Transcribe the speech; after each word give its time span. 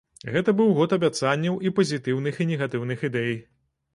Гэта 0.35 0.53
быў 0.59 0.71
год 0.77 0.93
абяцанняў 0.97 1.59
і 1.69 1.73
пазітыўных 1.79 2.39
і 2.45 2.47
негатыўных 2.53 3.07
ідэй. 3.11 3.37